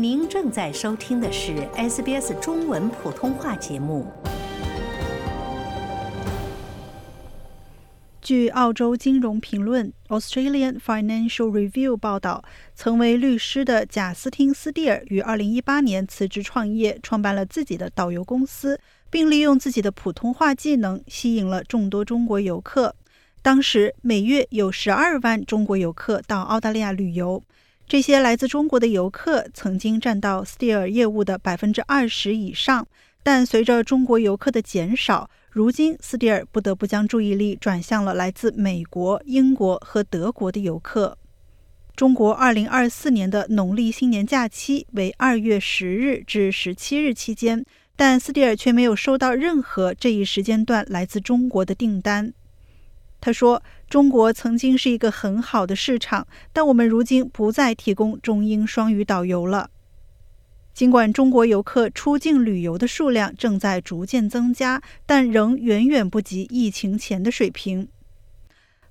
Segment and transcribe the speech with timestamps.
[0.00, 4.06] 您正在收听的是 SBS 中文普通话节目。
[8.22, 12.44] 据澳洲金融评论 （Australian Financial Review） 报道，
[12.76, 18.78] 曾为律师的贾斯汀·斯蒂尔于2018年辞职创业，创办了自己的导游公司，
[19.10, 22.94] 并利用自己的普通话技能吸引了众多中国游客。
[23.42, 27.42] 当时每月有12万中国游客到澳大利亚旅游。
[27.88, 32.86] 这些来自中国的游客曾经占到斯蒂尔业务的百分之二十以上，
[33.22, 41.16] 但随着中国游客的减少，如今斯蒂尔不得不将注意力转向了来自美国、英国和德国的游客。
[41.96, 47.64] 中国二零二四年的农历新年假期为二月十日至十七日期间，
[47.96, 52.34] 但斯蒂尔却没有收到任何这一时间段来自中国的订单。
[53.20, 59.70] 他说：“中国曾经是一个很好的市场，但我们如今不再提供中英双语导游了。
[60.72, 67.88] 尽管中国游客出境旅游的数量正在逐渐增加，但仍远远不及疫情前的水平。”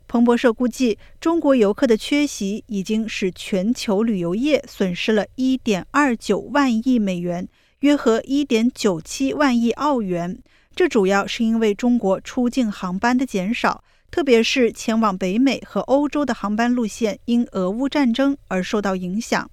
[0.10, 7.48] 彭博社估计，中国游客的缺席已经使全球旅游业损失了1.29万亿美元，
[7.80, 10.40] 约合1.97万亿澳元。
[10.74, 13.84] 这主要是因为中国出境航班的减少。
[14.10, 19.50] 特别是前往北美和欧洲的航班路线因俄乌战争而受到影响。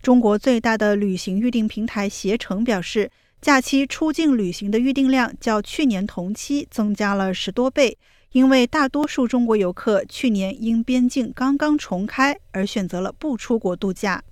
[0.00, 3.10] 中国最大的旅行预订平台携程表示，
[3.42, 7.98] 假期出境旅行的预订量较去年同期增加了十多倍，
[8.32, 14.22] 因为大多数中国游客去年因边境刚刚重开而选择了不出国度假。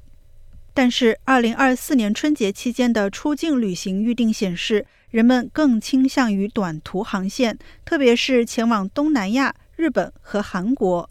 [0.78, 4.86] 但是，二零二四年春节期间的出境旅行预定显示。
[5.10, 11.10] 人们更倾向于短途航线，特别是前往东南亚、日本和韩国。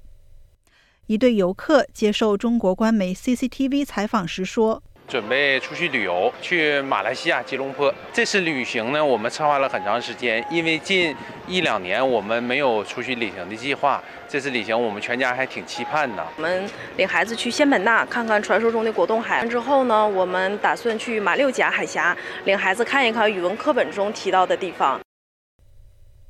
[1.07, 4.81] 一对游客接受中国官媒 CCTV 采访时说。
[5.07, 7.93] 准备出去旅游，去马来西亚吉隆坡。
[8.11, 11.15] 这次旅行呢，我们策划了很长时间，因为近
[11.47, 14.03] 一两年我们没有出去旅行的计划。
[14.27, 16.27] 这次旅行我们全家还挺期盼的。
[16.35, 19.47] 我们领孩子去仙本那看看传说中的果冻海。
[19.47, 24.99] 之后呢，我们打算去马六甲海峡，领孩子看一看语文课本中提到的地方。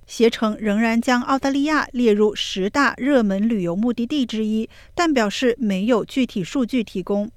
[0.06, 7.32] 携程仍然将澳大利亚列入十大热门旅游目的地之一，但表示没有具体数据提供。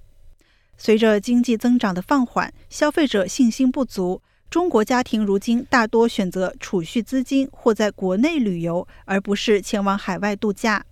[0.82, 10.86] 随着经济增长的放缓，消费者信心不足，中国家庭如今大多选择储蓄资金或在国内旅游，而不是前往海外度假。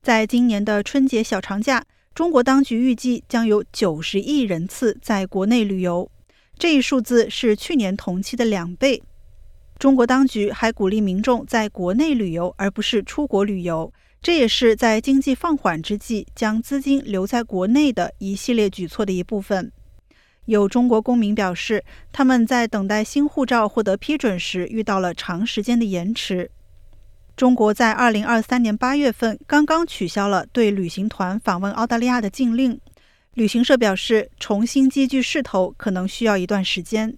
[0.00, 6.10] 在今年的春节小长假，中国当局预计将有九十亿人次在国内旅游，
[6.58, 9.02] 这一数字是去年同期的两倍。
[9.78, 13.92] 中国当局还鼓励民众在国内旅游，而不是出国旅游。
[14.22, 19.72] 这也是在经济放缓之际，将资金留在国内的一系列举措的一部分。
[20.44, 21.82] 有中国公民表示，
[22.12, 26.50] 他们在等待新护照获得批准时遇到了长时间的延迟。
[27.34, 32.78] 中国在2023年8月份刚刚取消了对旅行团访问澳大利亚的禁令。
[33.32, 37.16] 旅行社表示，重新积聚势头可能需要一段时间。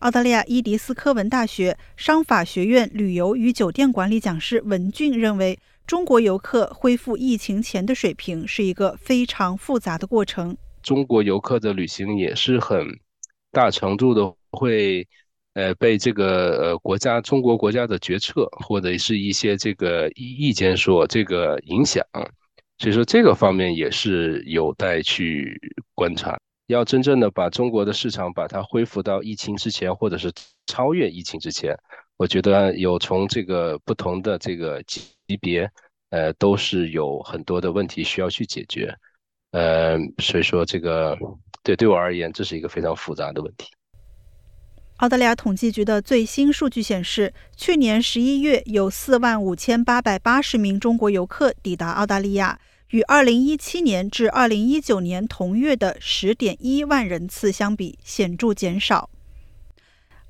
[0.00, 5.58] 澳大利亚伊迪斯科文大学商法学院旅游与酒店管理讲师文俊认为。
[5.86, 10.56] 中国游客恢复疫情前的水平是一个非常复杂的过程。
[10.82, 12.86] 中国游客的旅行也是很
[13.52, 15.06] 大程度的会，
[15.52, 22.02] 呃，被这个呃国家中国国家的决策或者是一些这个意意见所这个影响，
[22.78, 25.60] 所以说这个方面也是有待去
[25.94, 26.38] 观察。
[26.68, 30.32] 要真正的把中国的市场把它恢复到疫情之前，或者是
[30.64, 31.76] 超越疫情之前。
[32.16, 34.82] 我觉得有从这个不同的这个
[35.26, 35.70] 级别，
[36.10, 38.94] 呃，都是有很多的问题需要去解决，
[39.52, 41.18] 呃，所以说这个
[41.62, 43.70] 对对我而言，这是一个非常复杂的问题。
[44.98, 52.60] 澳大利亚统计局的最新数据显示，去年十一月有四万五千八百八十名中国游客抵达澳大利亚，
[52.90, 59.10] 与二零一七年至二零一九年同月的十点一万人次相比，显著减少。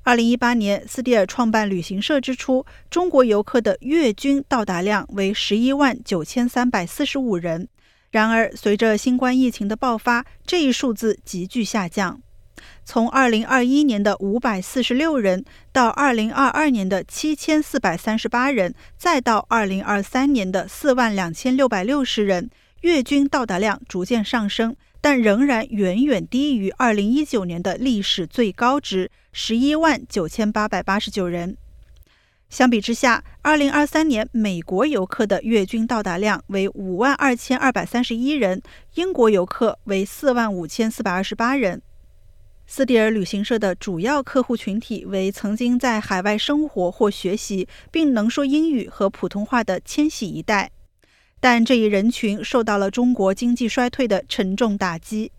[0.05, 7.67] 二零一八年，斯蒂尔创办旅行社之初，中国游客的月均到达量为十一万九千三百四十五人。
[8.11, 12.21] 然而，随着新冠疫情的爆发，这一数字急剧下降，
[12.83, 24.75] 从二零二一年的五百四十六人，到二零二二年的七千四百三十八人，再到二零二三年的四万两千六百六十人，月均到达量逐渐上升。
[25.05, 31.55] 但仍然远远低于二零一九年的历史最高值十一万九千八百八十九人。
[32.49, 38.63] 相比之下，2023年美国游客的月均到达量为5万2231人，
[38.95, 41.83] 英国游客为4万5428人。
[42.65, 50.71] 斯蒂尔旅行社的主要客户群体为曾经在海外生活或学习并能说英语和普通话的千禧一代，
[51.47, 55.31] 但这一人群受到了中国经济衰退的沉重打击。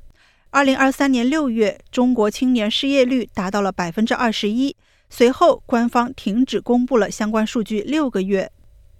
[0.52, 4.76] 2023年6月，中国青年失业率达到了百分之二十一。
[5.10, 8.52] 随后，官方停止公布了相关数据六个月，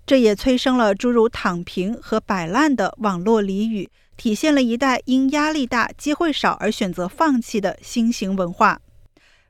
[0.05, 8.81] 这也催生了诸如“躺平”和“摆烂”的网络俚语，体现了一代因压力大、机会少而选择放弃的新型文化。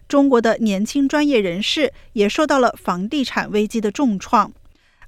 [0.06, 4.53] 中国的年轻专业人士也受到了房地产危机的重创。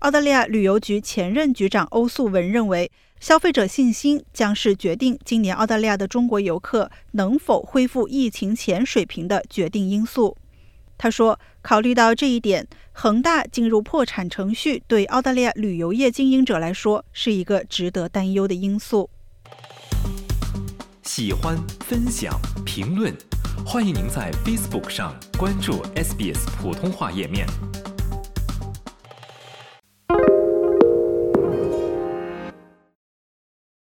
[0.01, 10.37] 澳大利亚旅游局前任局长欧素文认为，消费者信心将是决定今年澳大利亚的中国游客能否恢复疫情前水平的决定因素。
[10.97, 19.11] 他说：“考虑到这一点，恒大进入破产程序对澳大利亚旅游业经营者来说是一个值得担忧的因素。”
[21.03, 23.13] 喜欢、分享、评论，
[23.67, 27.45] 欢迎您在 Facebook 上关注 SBS 普通话页面。